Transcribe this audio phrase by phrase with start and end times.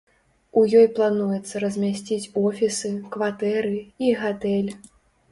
[0.59, 3.75] У ёй плануецца размясціць офісы, кватэры
[4.07, 4.71] і гатэль.